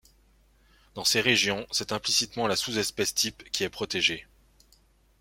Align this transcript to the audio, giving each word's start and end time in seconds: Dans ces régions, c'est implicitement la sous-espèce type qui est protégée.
Dans 0.95 1.03
ces 1.03 1.21
régions, 1.21 1.67
c'est 1.69 1.91
implicitement 1.91 2.47
la 2.47 2.55
sous-espèce 2.55 3.13
type 3.13 3.47
qui 3.51 3.63
est 3.63 3.69
protégée. 3.69 4.25